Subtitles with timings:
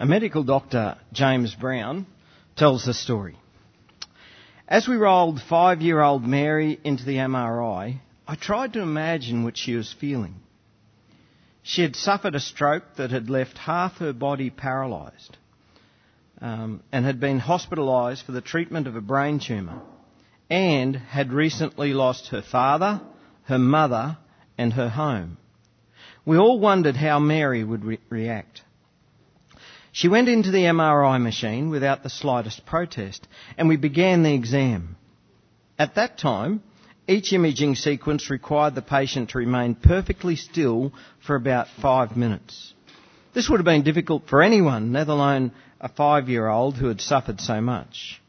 [0.00, 2.06] A medical doctor, James Brown,
[2.56, 3.36] tells the story.
[4.66, 9.58] As we rolled five year old Mary into the MRI, I tried to imagine what
[9.58, 10.36] she was feeling.
[11.62, 15.36] She had suffered a stroke that had left half her body paralysed
[16.40, 19.82] um, and had been hospitalised for the treatment of a brain tumour
[20.48, 23.02] and had recently lost her father,
[23.42, 24.16] her mother,
[24.56, 25.36] and her home.
[26.24, 28.62] We all wondered how Mary would re- react.
[30.00, 34.96] She went into the MRI machine without the slightest protest, and we began the exam.
[35.78, 36.62] At that time,
[37.06, 42.72] each imaging sequence required the patient to remain perfectly still for about five minutes.
[43.34, 47.02] This would have been difficult for anyone, let alone a five year old who had
[47.02, 48.22] suffered so much.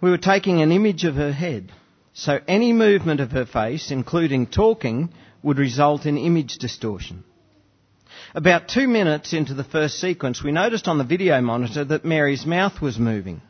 [0.00, 1.70] We were taking an image of her head,
[2.12, 5.10] so any movement of her face, including talking,
[5.44, 7.22] would result in image distortion.
[8.34, 12.46] About two minutes into the first sequence, we noticed on the video monitor that Mary's
[12.46, 13.42] mouth was moving.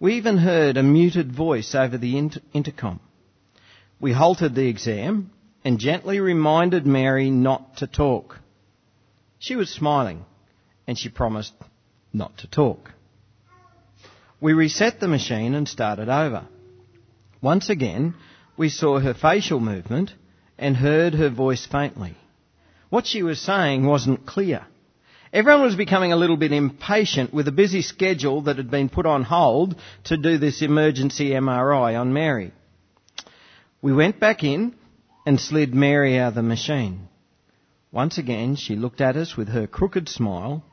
[0.00, 3.00] We even heard a muted voice over the inter- intercom.
[4.00, 5.30] We halted the exam
[5.64, 8.38] and gently reminded Mary not to talk.
[9.38, 10.24] She was smiling
[10.86, 11.52] and she promised
[12.12, 12.92] not to talk.
[14.40, 16.46] We reset the machine and started over.
[17.40, 18.14] Once again,
[18.56, 20.12] we saw her facial movement
[20.56, 22.16] and heard her voice faintly.
[22.90, 24.66] What she was saying wasn't clear.
[25.32, 29.04] Everyone was becoming a little bit impatient with a busy schedule that had been put
[29.04, 32.52] on hold to do this emergency MRI on Mary.
[33.82, 34.74] We went back in
[35.26, 37.08] and slid Mary out of the machine.
[37.92, 40.64] Once again, she looked at us with her crooked smile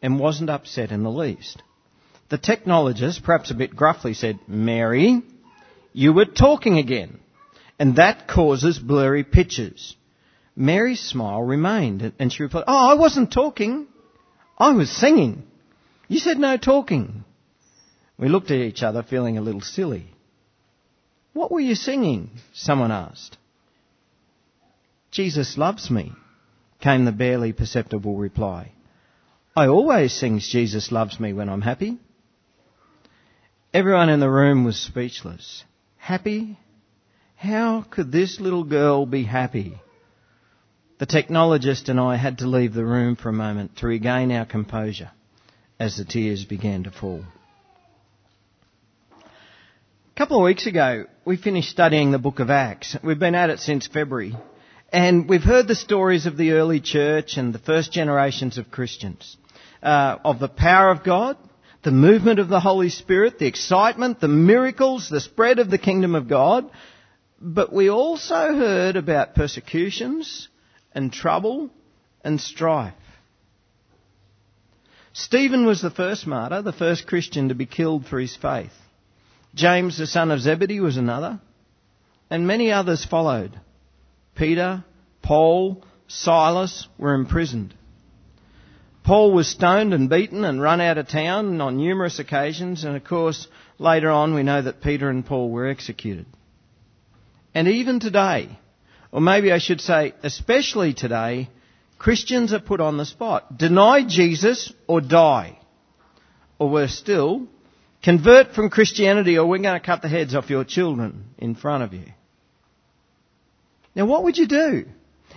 [0.00, 1.62] and wasn't upset in the least.
[2.28, 5.20] The technologist, perhaps a bit gruffly, said, Mary,
[5.92, 7.18] you were talking again,
[7.78, 9.96] and that causes blurry pictures.
[10.56, 13.86] Mary's smile remained, and she replied, Oh, I wasn't talking.
[14.58, 15.44] I was singing.
[16.08, 17.24] You said no talking.
[18.18, 20.06] We looked at each other, feeling a little silly.
[21.32, 22.30] What were you singing?
[22.52, 23.38] Someone asked.
[25.10, 26.12] Jesus loves me,
[26.80, 28.72] came the barely perceptible reply.
[29.56, 31.98] I always sing Jesus loves me when I'm happy.
[33.72, 35.64] Everyone in the room was speechless.
[35.96, 36.58] Happy?
[37.36, 39.80] How could this little girl be happy?
[41.00, 44.44] The technologist and I had to leave the room for a moment to regain our
[44.44, 45.10] composure
[45.78, 47.24] as the tears began to fall.
[49.14, 52.98] A couple of weeks ago, we finished studying the book of Acts.
[53.02, 54.36] We've been at it since February.
[54.92, 59.38] And we've heard the stories of the early church and the first generations of Christians,
[59.82, 61.38] uh, of the power of God,
[61.82, 66.14] the movement of the Holy Spirit, the excitement, the miracles, the spread of the kingdom
[66.14, 66.70] of God.
[67.40, 70.49] But we also heard about persecutions,
[70.94, 71.70] and trouble
[72.22, 72.94] and strife.
[75.12, 78.72] Stephen was the first martyr, the first Christian to be killed for his faith.
[79.54, 81.40] James, the son of Zebedee, was another.
[82.30, 83.58] And many others followed.
[84.36, 84.84] Peter,
[85.22, 87.74] Paul, Silas were imprisoned.
[89.02, 93.02] Paul was stoned and beaten and run out of town on numerous occasions, and of
[93.02, 96.26] course, later on we know that Peter and Paul were executed.
[97.54, 98.56] And even today,
[99.12, 101.48] or maybe I should say, especially today,
[101.98, 103.58] Christians are put on the spot.
[103.58, 105.58] Deny Jesus or die.
[106.58, 107.46] Or worse still,
[108.02, 111.82] convert from Christianity or we're going to cut the heads off your children in front
[111.82, 112.06] of you.
[113.94, 114.86] Now what would you do?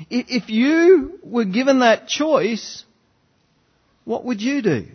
[0.09, 2.83] If you were given that choice,
[4.05, 4.87] what would you do?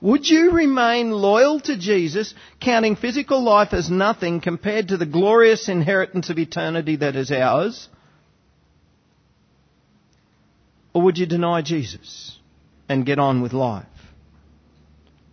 [0.00, 5.68] Would you remain loyal to Jesus, counting physical life as nothing compared to the glorious
[5.68, 7.88] inheritance of eternity that is ours?
[10.94, 12.38] Or would you deny Jesus
[12.88, 13.86] and get on with life?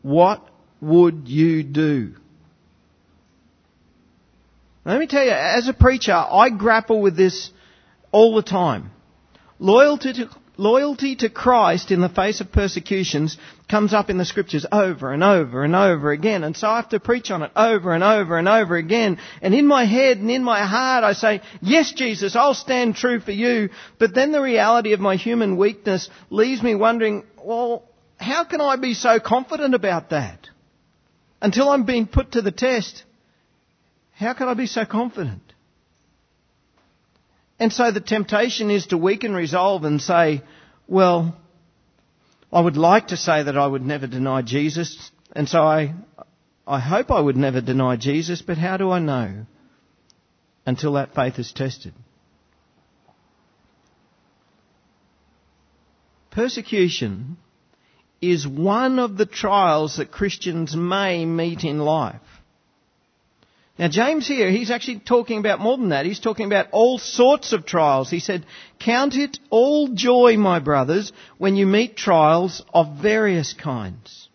[0.01, 0.47] What
[0.81, 2.15] would you do?
[4.85, 7.51] Let me tell you, as a preacher, I grapple with this
[8.11, 8.91] all the time.
[9.59, 13.37] Loyalty to, loyalty to Christ in the face of persecutions
[13.69, 16.43] comes up in the scriptures over and over and over again.
[16.43, 19.19] And so I have to preach on it over and over and over again.
[19.41, 23.19] And in my head and in my heart I say, yes Jesus, I'll stand true
[23.19, 23.69] for you.
[23.99, 27.83] But then the reality of my human weakness leaves me wondering, well,
[28.17, 30.49] how can I be so confident about that?
[31.41, 33.03] Until I'm being put to the test,
[34.13, 35.41] how can I be so confident?
[37.59, 40.41] And so the temptation is to weaken resolve and say,
[40.87, 41.35] well,
[42.51, 45.93] I would like to say that I would never deny Jesus, and so I,
[46.65, 49.45] I hope I would never deny Jesus, but how do I know
[50.65, 51.93] until that faith is tested?
[56.31, 57.37] Persecution
[58.21, 62.21] is one of the trials that Christians may meet in life.
[63.79, 66.05] Now James here, he's actually talking about more than that.
[66.05, 68.09] He's talking about all sorts of trials.
[68.09, 68.45] He said,
[68.79, 74.29] count it all joy, my brothers, when you meet trials of various kinds.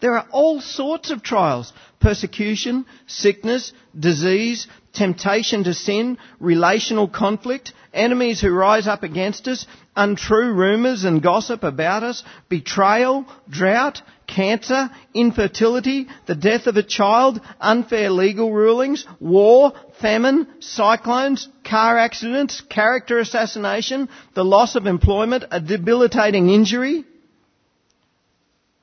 [0.00, 1.72] There are all sorts of trials.
[2.00, 10.52] Persecution, sickness, disease, temptation to sin, relational conflict, enemies who rise up against us, untrue
[10.52, 18.10] rumours and gossip about us, betrayal, drought, cancer, infertility, the death of a child, unfair
[18.10, 26.50] legal rulings, war, famine, cyclones, car accidents, character assassination, the loss of employment, a debilitating
[26.50, 27.04] injury.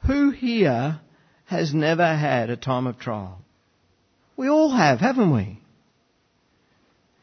[0.05, 0.99] Who here
[1.45, 3.39] has never had a time of trial?
[4.35, 5.59] We all have, haven't we?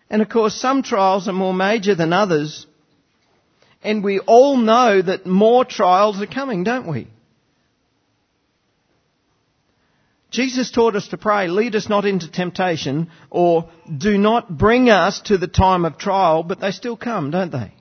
[0.09, 2.67] And of course, some trials are more major than others.
[3.83, 7.09] And we all know that more trials are coming, don't we?
[10.31, 15.21] Jesus taught us to pray, lead us not into temptation, or do not bring us
[15.23, 17.75] to the time of trial, but they still come, don't they?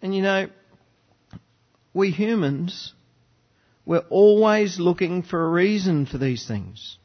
[0.00, 0.48] And you know,
[1.92, 2.92] we humans,
[3.86, 6.98] we're always looking for a reason for these things.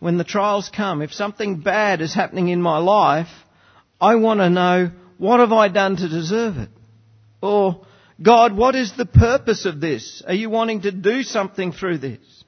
[0.00, 3.28] When the trials come, if something bad is happening in my life,
[4.00, 6.68] I want to know, what have I done to deserve it?
[7.40, 7.86] Or,
[8.22, 10.22] God, what is the purpose of this?
[10.26, 12.44] Are you wanting to do something through this?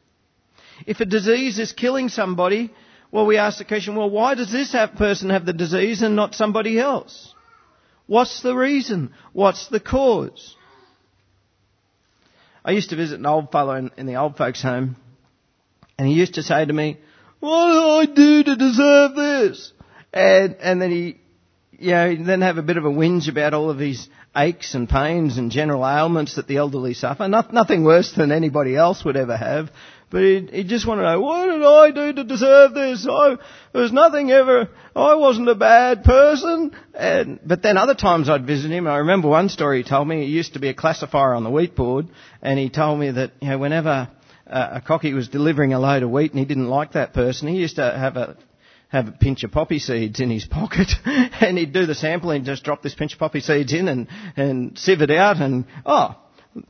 [0.86, 2.72] If a disease is killing somebody,
[3.10, 6.34] well, we ask the question, well, why does this person have the disease and not
[6.34, 7.34] somebody else?
[8.06, 9.12] What's the reason?
[9.32, 10.54] What's the cause?
[12.64, 14.96] I used to visit an old fellow in, in the old folks home,
[15.98, 16.98] and he used to say to me,
[17.40, 19.72] what do I do to deserve this?
[20.12, 21.20] And, and then he,
[21.78, 24.88] you know, then have a bit of a whinge about all of his aches and
[24.88, 27.26] pains and general ailments that the elderly suffer.
[27.28, 29.70] Not, nothing worse than anybody else would ever have.
[30.08, 33.06] But he, just wanted to know, what did I do to deserve this?
[33.10, 33.36] I,
[33.72, 36.72] there was nothing ever, I wasn't a bad person.
[36.94, 38.86] And, but then other times I'd visit him.
[38.86, 40.24] I remember one story he told me.
[40.24, 42.08] He used to be a classifier on the wheat board.
[42.40, 44.08] And he told me that, you know, whenever
[44.46, 47.48] uh, a cocky was delivering a load of wheat and he didn't like that person,
[47.48, 48.36] he used to have a
[48.88, 52.64] have a pinch of poppy seeds in his pocket and he'd do the sampling, just
[52.64, 56.14] drop this pinch of poppy seeds in and, and sieve it out and, oh,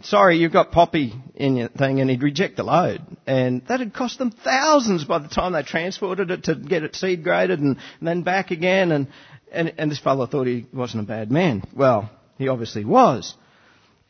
[0.02, 3.02] sorry, you've got poppy in your thing and he'd reject the load.
[3.26, 7.22] And that'd cost them thousands by the time they transported it to get it seed
[7.22, 9.08] graded and, and then back again and,
[9.52, 11.62] and, and this fellow thought he wasn't a bad man.
[11.74, 13.34] Well, he obviously was.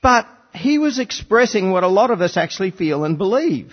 [0.01, 3.73] But he was expressing what a lot of us actually feel and believe.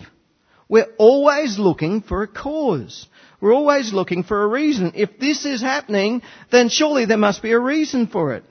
[0.74, 3.06] We're always looking for a cause.
[3.40, 4.94] We're always looking for a reason.
[4.96, 8.44] If this is happening, then surely there must be a reason for it.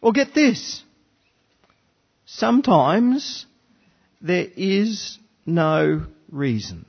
[0.00, 0.84] Well, get this.
[2.24, 3.46] Sometimes
[4.22, 6.86] there is no reason.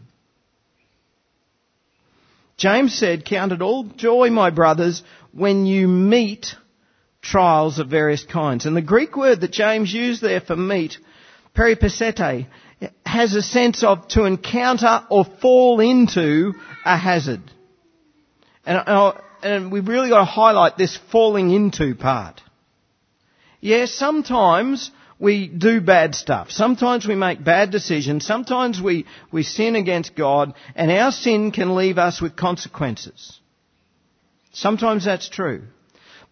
[2.56, 5.02] James said, Count it all joy, my brothers,
[5.32, 6.54] when you meet
[7.24, 8.68] trials of various kinds.
[8.68, 11.00] And the Greek word that James used there for meet,
[11.56, 12.46] peripesete,
[13.08, 16.54] has a sense of to encounter or fall into
[16.86, 17.42] a hazard.
[18.66, 22.42] And, and we've really got to highlight this falling into part.
[23.60, 26.52] Yes, sometimes we do bad stuff.
[26.52, 28.26] Sometimes we make bad decisions.
[28.26, 33.40] Sometimes we, we sin against God and our sin can leave us with consequences.
[34.52, 35.64] Sometimes that's true.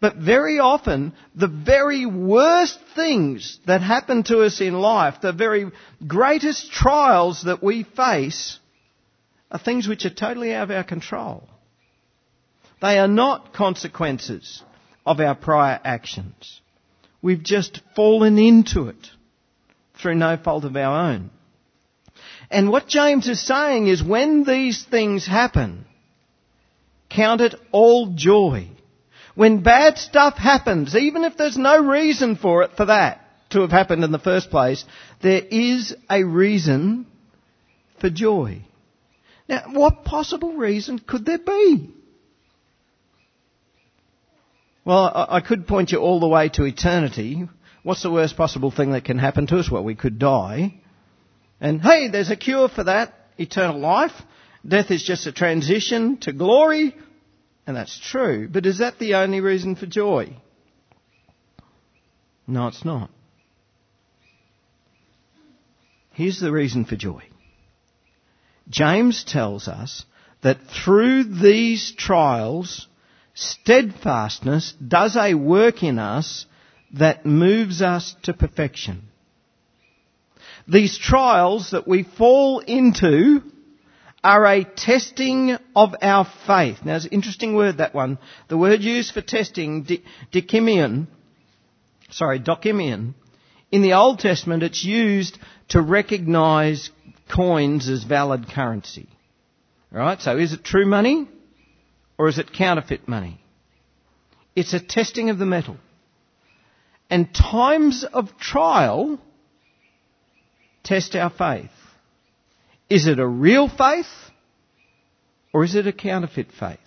[0.06, 5.72] But very often, the very worst things that happen to us in life, the very
[6.06, 8.60] greatest trials that we face,
[9.50, 11.50] are things which are totally out of our control.
[12.84, 14.62] They are not consequences
[15.08, 16.62] of our prior actions.
[17.24, 19.08] We've just fallen into it
[19.96, 21.32] through no fault of our own.
[22.52, 25.86] And what James is saying is when these things happen,
[27.10, 28.70] count it all joy.
[29.36, 33.72] When bad stuff happens, even if there's no reason for it for that to have
[33.72, 34.84] happened in the first place,
[35.22, 37.06] there is a reason
[38.00, 38.62] for joy.
[39.48, 41.94] Now, what possible reason could there be?
[44.86, 47.48] Well, I could point you all the way to eternity.
[47.84, 49.70] What's the worst possible thing that can happen to us?
[49.70, 50.76] Well, we could die.
[51.60, 53.14] And hey, there's a cure for that.
[53.38, 54.14] Eternal life.
[54.68, 56.96] Death is just a transition to glory.
[57.68, 58.48] And that's true.
[58.52, 60.36] But is that the only reason for joy?
[62.48, 63.10] No, it's not.
[66.14, 67.24] Here's the reason for joy.
[68.70, 70.06] James tells us
[70.42, 72.88] that through these trials,
[73.34, 76.46] steadfastness does a work in us
[76.94, 79.04] that moves us to perfection.
[80.68, 83.44] These trials that we fall into
[84.26, 86.80] are a testing of our faith.
[86.84, 88.18] Now, it's an interesting word, that one.
[88.48, 89.86] The word used for testing,
[90.34, 91.06] dikimion,
[92.10, 93.14] sorry, dokimion,
[93.72, 95.38] in the Old Testament, it's used
[95.70, 96.90] to recognize
[97.32, 99.08] coins as valid currency.
[99.92, 100.20] Right?
[100.20, 101.28] So is it true money
[102.18, 103.40] or is it counterfeit money?
[104.56, 105.78] It's a testing of the metal.
[107.12, 109.20] And times of trial
[110.84, 111.70] test our faith.
[112.90, 114.06] Is it a real faith
[115.54, 116.80] or is it a counterfeit faith?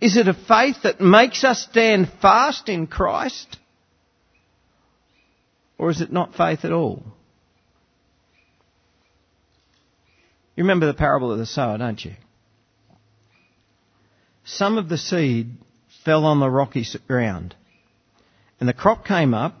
[0.00, 3.58] Is it a faith that makes us stand fast in Christ
[5.78, 7.02] or is it not faith at all?
[10.56, 12.12] You remember the parable of the sower, don't you?
[14.44, 15.56] Some of the seed
[16.04, 17.54] fell on the rocky ground.
[18.60, 19.54] And the crop came up,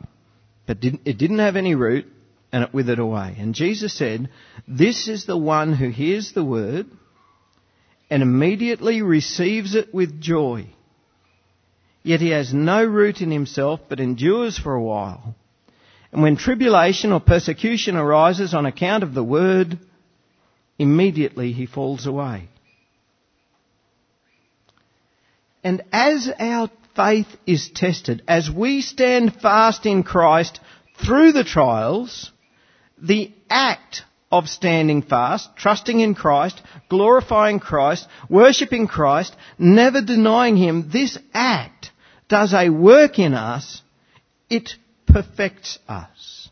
[0.66, 2.06] but it didn't have any root,
[2.52, 3.34] and it withered away.
[3.38, 4.28] And Jesus said,
[4.68, 6.86] This is the one who hears the word
[8.10, 10.66] and immediately receives it with joy.
[12.02, 15.34] Yet he has no root in himself, but endures for a while.
[16.10, 19.78] And when tribulation or persecution arises on account of the word,
[20.78, 22.48] immediately he falls away.
[25.64, 30.60] And as our faith is tested, as we stand fast in Christ
[31.04, 32.31] through the trials,
[33.02, 40.88] the act of standing fast, trusting in Christ, glorifying Christ, worshipping Christ, never denying Him,
[40.90, 41.90] this act
[42.28, 43.82] does a work in us.
[44.48, 44.70] It
[45.06, 46.48] perfects us.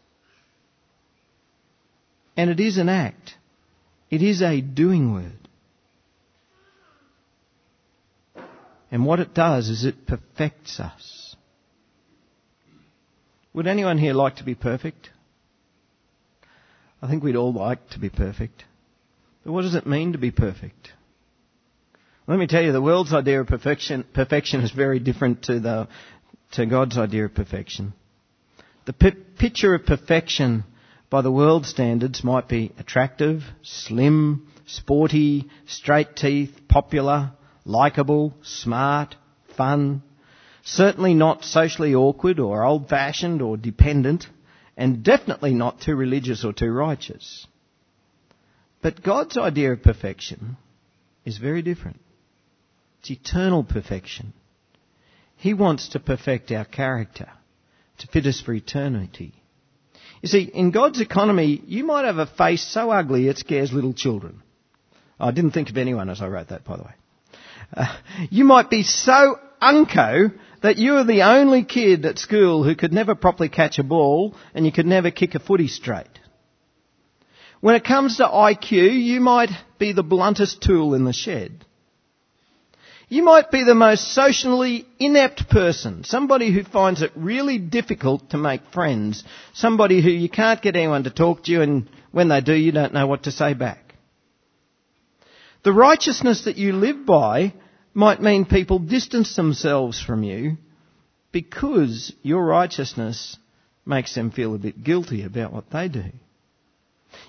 [2.37, 3.35] And it is an act.
[4.11, 5.49] It is a doing word.
[8.91, 11.37] And what it does is it perfects us.
[13.55, 15.11] Would anyone here like to be perfect?
[17.03, 18.65] I think we'd all like to be perfect.
[19.45, 20.93] But what does it mean to be perfect?
[22.27, 25.89] Let me tell you, the world's idea of perfection, perfection is very different to, the,
[26.53, 27.95] to God's idea of perfection.
[28.85, 30.65] The p- picture of perfection
[31.09, 37.33] by the world standards might be attractive, slim, sporty, straight teeth, popular,
[37.65, 39.17] likable, smart,
[39.57, 40.03] fun,
[40.63, 44.29] certainly not socially awkward or old fashioned or dependent,
[44.81, 47.47] and definitely not too religious or too righteous.
[48.81, 50.57] But God's idea of perfection
[51.27, 52.01] is very different.
[53.01, 54.33] It's eternal perfection.
[55.37, 57.29] He wants to perfect our character,
[57.99, 59.35] to fit us for eternity.
[60.23, 63.93] You see, in God's economy, you might have a face so ugly it scares little
[63.93, 64.43] children.
[65.19, 66.95] I didn't think of anyone as I wrote that, by the way.
[67.77, 67.97] Uh,
[68.31, 70.31] you might be so unco
[70.63, 74.35] that you are the only kid at school who could never properly catch a ball
[74.55, 76.07] and you could never kick a footy straight.
[77.61, 81.65] When it comes to IQ, you might be the bluntest tool in the shed.
[83.09, 88.39] You might be the most socially inept person, somebody who finds it really difficult to
[88.39, 92.41] make friends, somebody who you can't get anyone to talk to you and when they
[92.41, 93.95] do you don't know what to say back.
[95.65, 97.53] The righteousness that you live by
[97.93, 100.57] might mean people distance themselves from you
[101.33, 103.37] because your righteousness
[103.85, 106.05] makes them feel a bit guilty about what they do.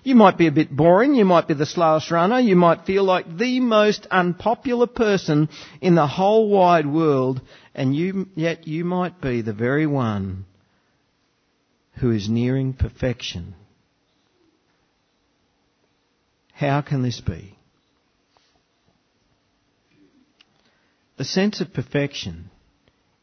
[0.04, 3.04] You might be a bit boring, you might be the slowest runner, you might feel
[3.04, 5.50] like the most unpopular person
[5.80, 7.42] in the whole wide world,
[7.74, 10.46] and you, yet you might be the very one
[12.00, 13.56] who is nearing perfection.
[16.54, 17.58] How can this be?
[21.22, 22.50] The sense of perfection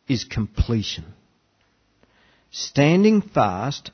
[0.06, 1.04] is completion.
[2.52, 3.90] Standing fast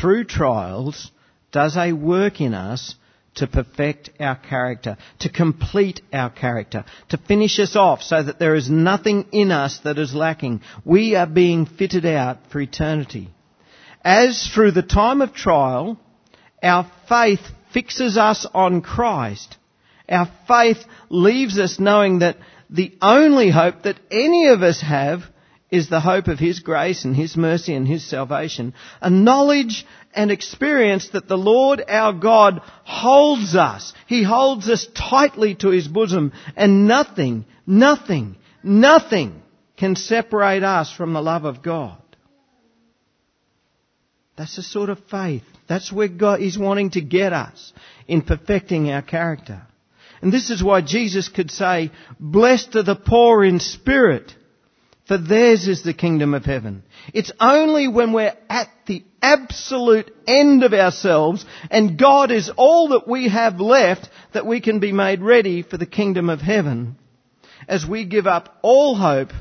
[0.00, 1.10] through trials
[1.50, 2.94] does a work in us
[3.34, 8.54] to perfect our character, to complete our character, to finish us off so that there
[8.54, 10.60] is nothing in us that is lacking.
[10.84, 13.28] We are being fitted out for eternity.
[14.04, 15.98] As through the time of trial,
[16.62, 17.40] our faith
[17.74, 19.56] fixes us on Christ.
[20.08, 20.78] Our faith
[21.10, 22.36] leaves us knowing that
[22.70, 25.22] the only hope that any of us have
[25.70, 28.74] is the hope of His grace and His mercy and His salvation.
[29.00, 33.92] A knowledge and experience that the Lord our God holds us.
[34.06, 39.42] He holds us tightly to His bosom and nothing, nothing, nothing
[39.76, 42.02] can separate us from the love of God.
[44.36, 45.42] That's the sort of faith.
[45.68, 47.72] That's where God is wanting to get us
[48.06, 49.62] in perfecting our character.
[50.20, 54.34] And this is why Jesus could say, blessed are the poor in spirit,
[55.06, 56.82] for theirs is the kingdom of heaven.
[57.14, 63.08] It's only when we're at the absolute end of ourselves and God is all that
[63.08, 66.96] we have left that we can be made ready for the kingdom of heaven
[67.66, 69.32] as we give up all hope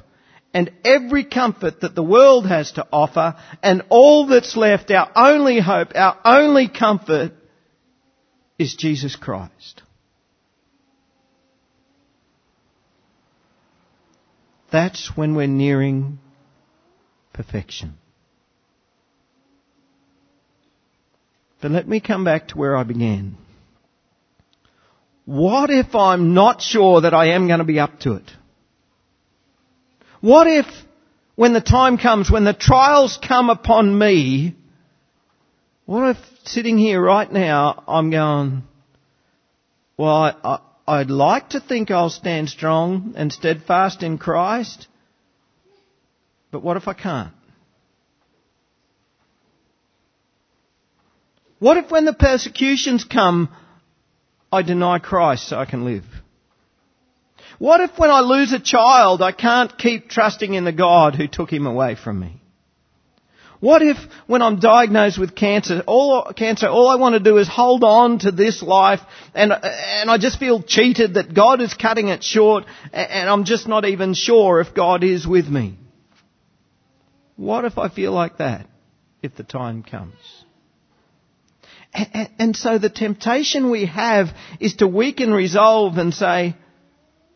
[0.54, 5.60] and every comfort that the world has to offer and all that's left, our only
[5.60, 7.34] hope, our only comfort
[8.58, 9.84] is Jesus Christ.
[14.72, 16.20] That's when we're nearing
[17.34, 17.96] perfection.
[21.62, 23.38] But let me come back to where I began.
[25.26, 28.32] What if I'm not sure that I am going to be up to it?
[30.22, 30.66] What if
[31.36, 34.56] when the time comes, when the trials come upon me,
[35.86, 38.64] what if sitting here right now I'm going,
[39.98, 44.88] well, I, I'd like to think I'll stand strong and steadfast in Christ,
[46.50, 47.34] but what if I can't?
[51.60, 53.50] What if when the persecutions come,
[54.52, 56.06] I deny Christ so I can live?
[57.60, 61.28] What if when I lose a child, I can't keep trusting in the God who
[61.28, 62.42] took him away from me?
[63.60, 63.98] What if
[64.28, 68.20] when I'm diagnosed with cancer, all, cancer, all I want to do is hold on
[68.20, 69.00] to this life
[69.34, 73.68] and, and I just feel cheated that God is cutting it short and I'm just
[73.68, 75.78] not even sure if God is with me?
[77.36, 78.68] What if I feel like that
[79.24, 80.16] if the time comes?
[81.94, 84.28] And, and so the temptation we have
[84.60, 86.56] is to weaken resolve and say,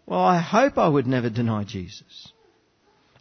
[0.05, 2.31] well, I hope I would never deny Jesus.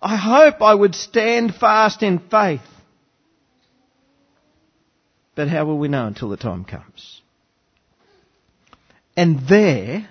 [0.02, 2.61] I hope I would stand fast in faith.
[5.40, 7.23] But how will we know until the time comes?
[9.16, 10.06] And there,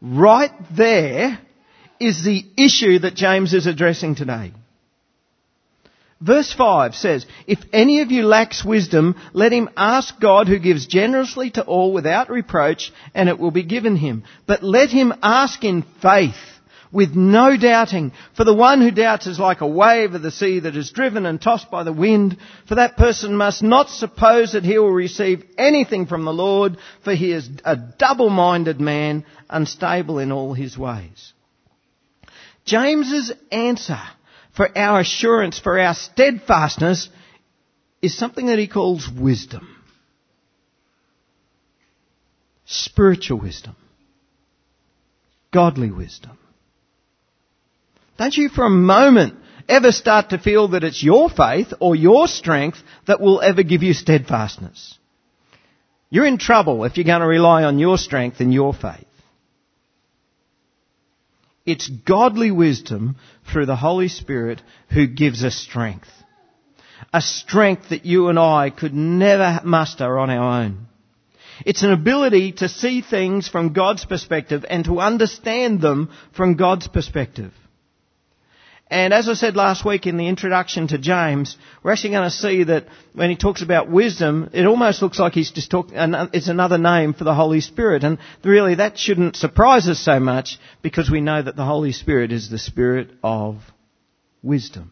[0.00, 1.40] right there,
[1.98, 4.52] is the issue that James is addressing today.
[6.20, 10.86] Verse 5 says, If any of you lacks wisdom, let him ask God who gives
[10.86, 14.22] generously to all without reproach, and it will be given him.
[14.46, 16.36] But let him ask in faith
[16.92, 18.12] with no doubting.
[18.36, 21.24] For the one who doubts is like a wave of the sea that is driven
[21.24, 22.36] and tossed by the wind.
[22.68, 27.14] For that person must not suppose that he will receive anything from the Lord, for
[27.14, 31.32] he is a double-minded man, unstable in all his ways.
[32.64, 34.00] James's answer
[34.54, 37.08] for our assurance, for our steadfastness,
[38.02, 39.76] is something that he calls wisdom.
[42.66, 43.76] Spiritual wisdom.
[45.50, 46.38] Godly wisdom.
[48.22, 49.34] Don't you for a moment
[49.68, 53.82] ever start to feel that it's your faith or your strength that will ever give
[53.82, 54.96] you steadfastness.
[56.08, 59.08] You're in trouble if you're going to rely on your strength and your faith.
[61.66, 63.16] It's godly wisdom
[63.50, 66.06] through the Holy Spirit who gives us strength.
[67.12, 70.86] A strength that you and I could never muster on our own.
[71.66, 76.86] It's an ability to see things from God's perspective and to understand them from God's
[76.86, 77.52] perspective.
[78.92, 82.36] And as I said last week in the introduction to James, we're actually going to
[82.36, 85.96] see that when he talks about wisdom, it almost looks like he's just talking,
[86.34, 88.04] it's another name for the Holy Spirit.
[88.04, 92.32] And really that shouldn't surprise us so much because we know that the Holy Spirit
[92.32, 93.62] is the Spirit of
[94.42, 94.90] wisdom.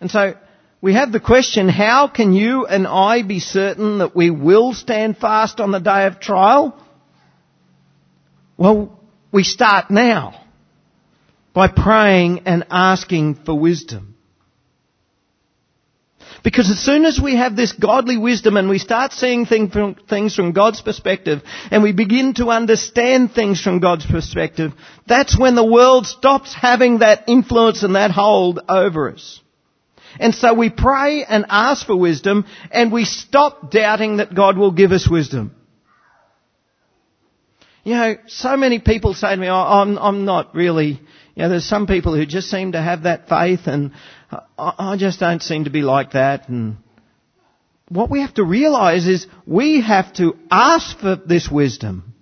[0.00, 0.34] And so,
[0.80, 5.18] we have the question, how can you and I be certain that we will stand
[5.18, 6.74] fast on the day of trial?
[8.56, 8.98] Well,
[9.32, 10.44] we start now
[11.54, 14.12] by praying and asking for wisdom.
[16.42, 20.52] Because as soon as we have this godly wisdom and we start seeing things from
[20.52, 24.72] God's perspective and we begin to understand things from God's perspective,
[25.06, 29.40] that's when the world stops having that influence and that hold over us.
[30.18, 34.72] And so we pray and ask for wisdom and we stop doubting that God will
[34.72, 35.54] give us wisdom.
[37.84, 41.00] You know, so many people say to me, oh, I'm, I'm not really,
[41.34, 43.92] you know, there's some people who just seem to have that faith and
[44.30, 46.76] I, I just don't seem to be like that and
[47.92, 52.14] what we have to realize is we have to ask for this wisdom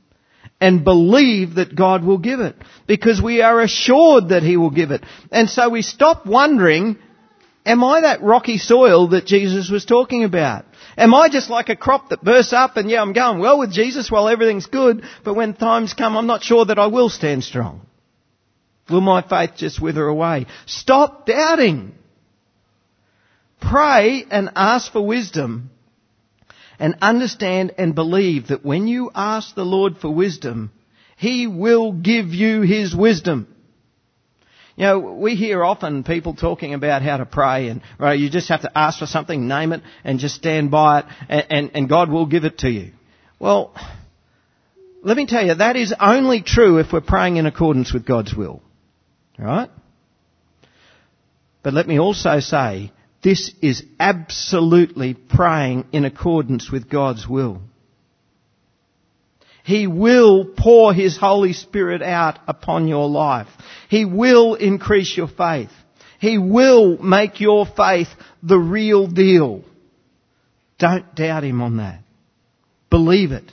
[0.61, 4.91] and believe that God will give it because we are assured that He will give
[4.91, 5.05] it.
[5.31, 6.99] And so we stop wondering,
[7.65, 10.65] am I that rocky soil that Jesus was talking about?
[10.97, 13.73] Am I just like a crop that bursts up and yeah, I'm going well with
[13.73, 17.45] Jesus while everything's good, but when times come, I'm not sure that I will stand
[17.45, 17.87] strong?
[18.89, 20.47] Will my faith just wither away?
[20.67, 21.95] Stop doubting.
[23.61, 25.71] Pray and ask for wisdom
[26.79, 30.73] and understand and believe that when you ask the Lord for wisdom,
[31.17, 33.50] He will give you His wisdom.
[34.81, 38.49] You know, we hear often people talking about how to pray and, right, you just
[38.49, 41.89] have to ask for something, name it, and just stand by it, and, and, and
[41.91, 42.93] God will give it to you.
[43.39, 43.75] Well,
[45.03, 48.35] let me tell you, that is only true if we're praying in accordance with God's
[48.35, 48.63] will.
[49.39, 49.69] Right?
[51.63, 52.91] But let me also say,
[53.23, 57.61] this is absolutely praying in accordance with God's will.
[59.71, 63.47] He will pour His Holy Spirit out upon your life.
[63.89, 65.71] He will increase your faith.
[66.19, 68.09] He will make your faith
[68.43, 69.63] the real deal.
[70.81, 72.01] Don't doubt Him on that.
[72.91, 73.45] Believe it.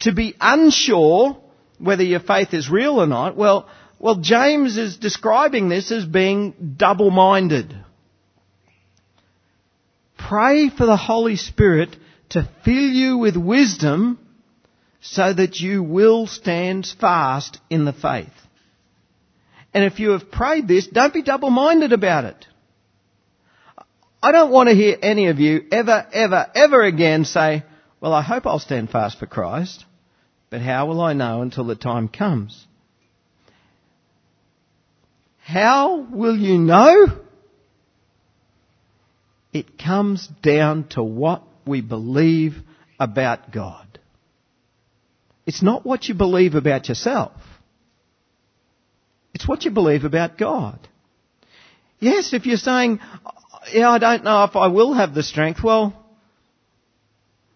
[0.00, 1.38] To be unsure
[1.78, 3.66] whether your faith is real or not, well,
[3.98, 7.74] well, James is describing this as being double-minded.
[10.18, 11.96] Pray for the Holy Spirit
[12.28, 14.18] to fill you with wisdom
[15.00, 18.28] so that you will stand fast in the faith.
[19.72, 22.46] And if you have prayed this, don't be double-minded about it.
[24.22, 27.64] I don't want to hear any of you ever, ever, ever again say,
[28.00, 29.84] well, I hope I'll stand fast for Christ,
[30.50, 32.66] but how will I know until the time comes?
[35.38, 37.06] How will you know?
[39.52, 42.56] It comes down to what we believe
[42.98, 43.89] about God.
[45.50, 47.32] It's not what you believe about yourself.
[49.34, 50.78] It's what you believe about God.
[51.98, 53.00] Yes, if you're saying,
[53.72, 55.92] yeah, I don't know if I will have the strength, well,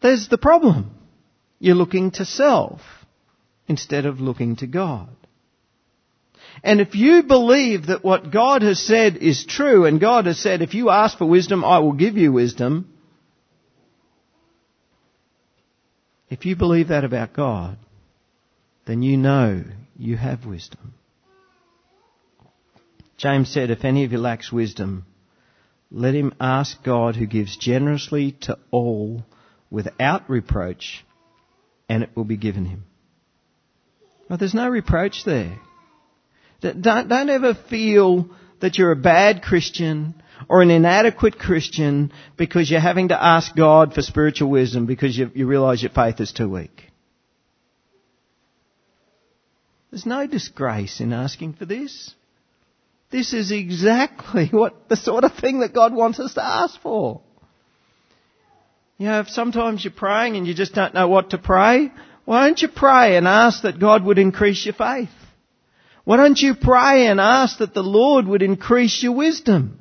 [0.02, 0.90] there's the problem.
[1.60, 2.80] You're looking to self
[3.68, 5.14] instead of looking to God.
[6.64, 10.62] And if you believe that what God has said is true, and God has said,
[10.62, 12.92] if you ask for wisdom, I will give you wisdom,
[16.30, 17.76] if you believe that about God,
[18.86, 19.64] then you know
[19.96, 20.94] you have wisdom.
[23.16, 25.06] James said, if any of you lacks wisdom,
[25.90, 29.24] let him ask God who gives generously to all
[29.70, 31.04] without reproach,
[31.88, 32.84] and it will be given him.
[34.28, 35.58] But there's no reproach there.
[36.60, 40.14] Don't, don't ever feel that you're a bad Christian
[40.48, 45.30] or an inadequate Christian because you're having to ask God for spiritual wisdom because you,
[45.34, 46.90] you realize your faith is too weak.
[49.90, 52.14] There's no disgrace in asking for this.
[53.10, 57.20] This is exactly what the sort of thing that God wants us to ask for.
[58.98, 61.92] You know, if sometimes you're praying and you just don't know what to pray,
[62.24, 65.10] why don't you pray and ask that God would increase your faith?
[66.04, 69.78] Why don't you pray and ask that the Lord would increase your wisdom?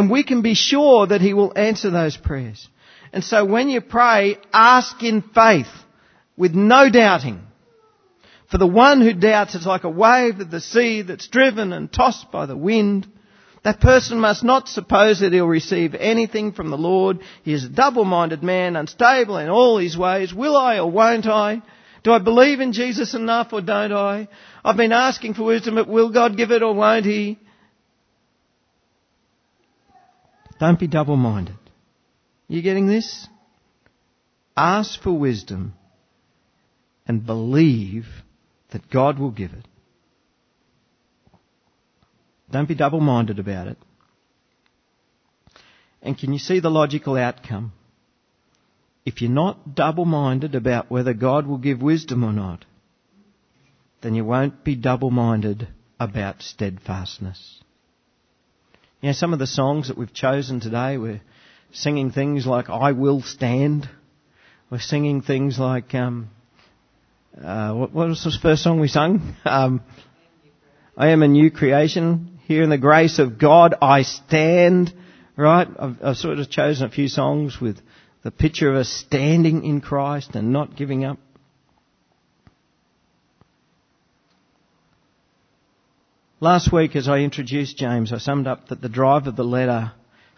[0.00, 2.66] And we can be sure that He will answer those prayers.
[3.12, 5.68] And so when you pray, ask in faith
[6.38, 7.42] with no doubting.
[8.50, 11.92] For the one who doubts is like a wave of the sea that's driven and
[11.92, 13.08] tossed by the wind.
[13.62, 17.18] That person must not suppose that he'll receive anything from the Lord.
[17.42, 20.32] He is a double-minded man, unstable in all his ways.
[20.32, 21.60] Will I or won't I?
[22.04, 24.28] Do I believe in Jesus enough or don't I?
[24.64, 27.38] I've been asking for wisdom, but will God give it or won't He?
[30.60, 31.56] Don't be double-minded.
[32.46, 33.26] You getting this?
[34.54, 35.72] Ask for wisdom
[37.06, 38.06] and believe
[38.70, 39.66] that God will give it.
[42.52, 43.78] Don't be double-minded about it.
[46.02, 47.72] And can you see the logical outcome?
[49.06, 52.66] If you're not double-minded about whether God will give wisdom or not,
[54.02, 55.68] then you won't be double-minded
[55.98, 57.60] about steadfastness.
[59.02, 61.22] You know, some of the songs that we've chosen today, we're
[61.72, 63.88] singing things like I Will Stand.
[64.68, 66.28] We're singing things like, um,
[67.42, 69.36] uh, what, what, was the first song we sung?
[69.46, 69.80] Um,
[70.98, 72.40] I am a new creation.
[72.44, 74.92] Here in the grace of God I stand.
[75.34, 75.68] Right?
[75.78, 77.78] I've, I've sort of chosen a few songs with
[78.22, 81.18] the picture of us standing in Christ and not giving up.
[86.42, 89.92] Last week, as I introduced James, I summed up that the drive of the letter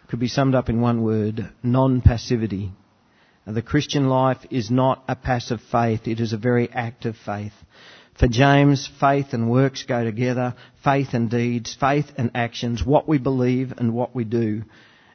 [0.09, 2.73] could be summed up in one word non-passivity.
[3.47, 7.53] The Christian life is not a passive faith, it is a very active faith.
[8.19, 13.19] For James, faith and works go together, faith and deeds, faith and actions, what we
[13.19, 14.65] believe and what we do.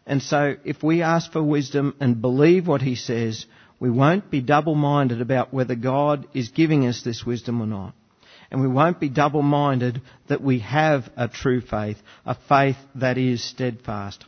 [0.05, 3.45] And so if we ask for wisdom and believe what he says,
[3.77, 7.93] we won't be double-minded about whether God is giving us this wisdom or not.
[8.49, 13.43] And we won't be double-minded that we have a true faith, a faith that is
[13.43, 14.25] steadfast.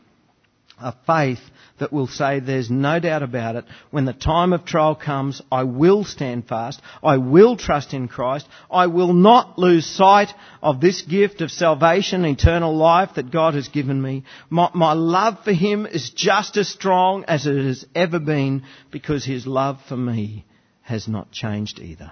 [0.82, 1.39] a faith
[1.79, 3.65] that will say there's no doubt about it.
[3.91, 6.82] When the time of trial comes, I will stand fast.
[7.03, 8.47] I will trust in Christ.
[8.69, 10.29] I will not lose sight
[10.62, 14.23] of this gift of salvation, eternal life that God has given me.
[14.49, 19.25] My, my love for Him is just as strong as it has ever been because
[19.25, 20.45] His love for me
[20.82, 22.12] has not changed either.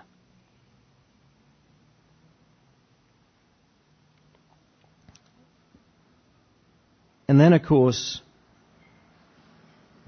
[7.27, 8.21] And then, of course,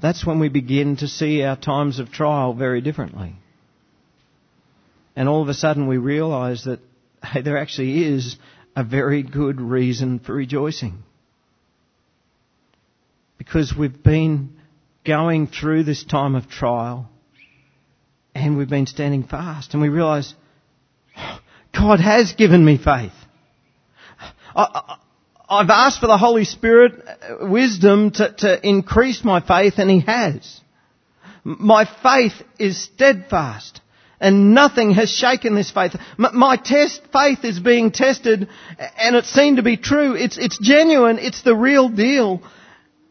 [0.01, 3.35] that's when we begin to see our times of trial very differently.
[5.15, 6.79] And all of a sudden we realize that
[7.23, 8.37] hey, there actually is
[8.75, 11.03] a very good reason for rejoicing.
[13.37, 14.57] Because we've been
[15.05, 17.09] going through this time of trial
[18.35, 20.33] and we've been standing fast and we realize
[21.73, 23.11] God has given me faith.
[25.49, 30.01] I've asked for the Holy Spirit uh, wisdom to, to increase my faith and He
[30.01, 30.61] has.
[31.43, 33.81] My faith is steadfast
[34.19, 35.95] and nothing has shaken this faith.
[36.17, 38.47] My test, faith is being tested
[38.97, 40.15] and it seemed to be true.
[40.15, 41.17] It's, it's genuine.
[41.17, 42.41] It's the real deal.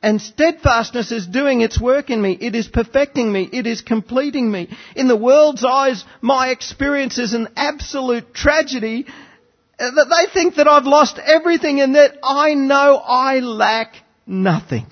[0.01, 2.39] And steadfastness is doing its work in me.
[2.41, 3.49] It is perfecting me.
[3.53, 4.69] It is completing me.
[4.95, 9.07] In the world's eyes, my experience is an absolute tragedy
[9.79, 13.95] Uh, that they think that I've lost everything and that I know I lack
[14.27, 14.87] nothing.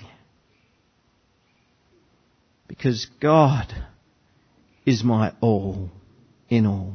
[2.69, 3.73] Because God
[4.85, 5.91] is my all
[6.49, 6.95] in all.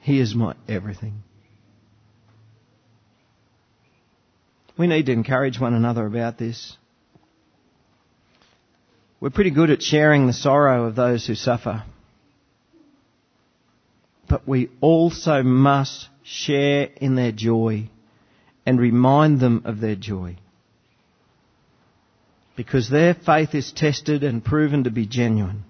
[0.00, 1.22] He is my everything.
[4.76, 6.76] We need to encourage one another about this.
[9.20, 11.84] We're pretty good at sharing the sorrow of those who suffer.
[14.28, 17.88] But we also must share in their joy
[18.66, 20.36] and remind them of their joy.
[22.56, 25.62] Because their faith is tested and proven to be genuine.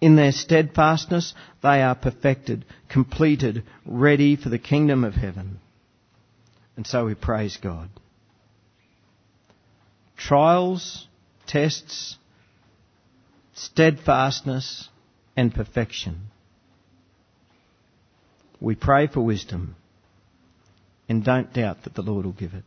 [0.00, 5.58] In their steadfastness, they are perfected, completed, ready for the kingdom of heaven.
[6.76, 7.88] And so we praise God.
[10.16, 11.08] Trials,
[11.46, 12.16] tests,
[13.54, 14.88] steadfastness,
[15.36, 16.28] and perfection.
[18.60, 19.74] We pray for wisdom
[21.08, 22.64] and don't doubt that the Lord will give it.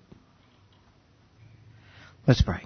[2.27, 2.63] Let's pray.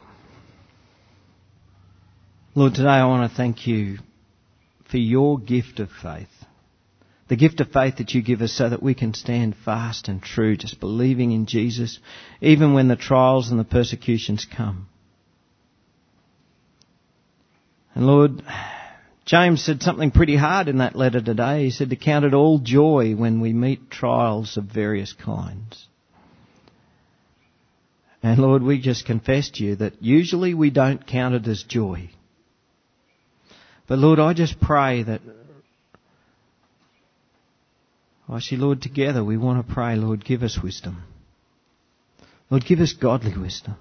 [2.56, 3.98] Lord, today I want to thank you
[4.92, 6.28] for your gift of faith.
[7.30, 10.22] The gift of faith that you give us so that we can stand fast and
[10.22, 12.00] true, just believing in Jesus,
[12.42, 14.88] even when the trials and the persecutions come.
[17.96, 18.44] And Lord,
[19.26, 21.66] James said something pretty hard in that letter today.
[21.66, 25.88] He said to count it all joy when we meet trials of various kinds.
[28.22, 32.10] And Lord, we just confess to you that usually we don't count it as joy.
[33.88, 35.22] But Lord, I just pray that,
[38.30, 41.04] I see, Lord, together we want to pray, Lord, give us wisdom.
[42.50, 43.76] Lord, give us godly wisdom.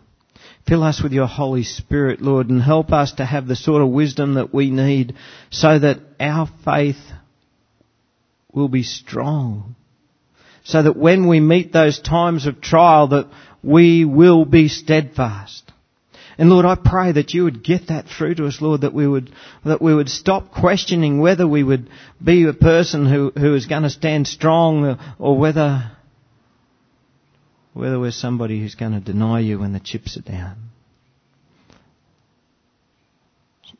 [0.66, 3.88] Fill us with your Holy Spirit, Lord, and help us to have the sort of
[3.88, 5.14] wisdom that we need
[5.50, 7.00] so that our faith
[8.52, 9.74] will be strong.
[10.64, 13.28] So that when we meet those times of trial that
[13.62, 15.72] we will be steadfast.
[16.38, 19.06] And Lord, I pray that you would get that through to us, Lord, that we
[19.06, 19.30] would,
[19.64, 21.90] that we would stop questioning whether we would
[22.22, 25.92] be a person who, who is going to stand strong or, whether
[27.72, 30.56] whether we're somebody who's going to deny you when the chips are down.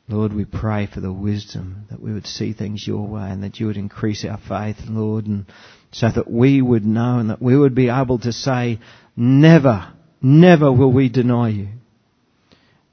[0.09, 3.59] Lord, we pray for the wisdom that we would see things your way and that
[3.59, 5.45] you would increase our faith, Lord, and
[5.91, 8.79] so that we would know and that we would be able to say,
[9.15, 11.69] never, never will we deny you.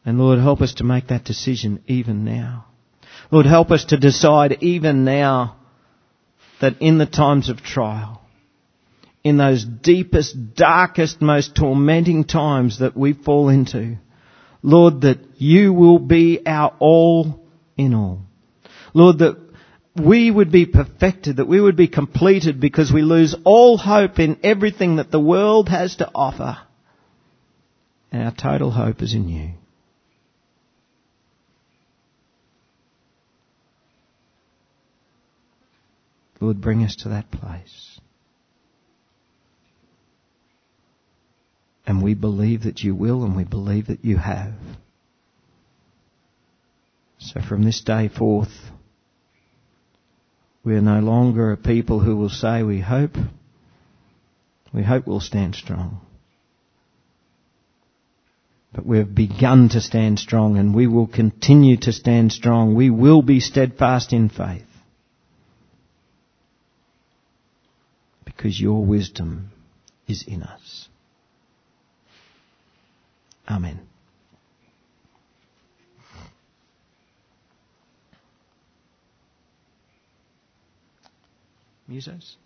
[0.04, 2.66] And Lord, help us to make that decision even now.
[3.30, 5.56] Lord, help us to decide even now
[6.60, 8.19] that in the times of trial,
[9.22, 13.98] in those deepest, darkest, most tormenting times that we fall into.
[14.62, 17.40] Lord, that you will be our all
[17.76, 18.22] in all.
[18.94, 19.36] Lord, that
[19.96, 24.38] we would be perfected, that we would be completed because we lose all hope in
[24.42, 26.58] everything that the world has to offer.
[28.12, 29.50] And our total hope is in you.
[36.40, 38.00] Lord, bring us to that place.
[41.90, 44.54] And we believe that you will and we believe that you have.
[47.18, 48.52] So from this day forth,
[50.62, 53.16] we are no longer a people who will say we hope.
[54.72, 56.00] We hope we'll stand strong.
[58.72, 62.76] But we we've begun to stand strong and we will continue to stand strong.
[62.76, 64.62] We will be steadfast in faith.
[68.24, 69.50] Because your wisdom
[70.06, 70.89] is in us.
[73.48, 73.80] Amen.
[81.86, 82.38] Musas?